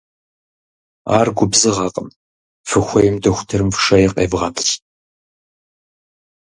[1.17, 2.07] Ар губзыгъэкъым,
[2.69, 4.65] фыхуейм дохутырым фшэи къевгъэплъ.